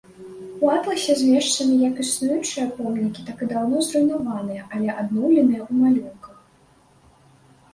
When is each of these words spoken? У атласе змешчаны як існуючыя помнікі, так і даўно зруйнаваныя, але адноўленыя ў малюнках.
У 0.67 0.69
атласе 0.75 1.11
змешчаны 1.17 1.75
як 1.89 1.99
існуючыя 2.03 2.65
помнікі, 2.79 3.25
так 3.27 3.37
і 3.47 3.49
даўно 3.53 3.77
зруйнаваныя, 3.89 4.63
але 4.79 4.89
адноўленыя 5.03 5.61
ў 5.69 5.71
малюнках. 5.83 6.35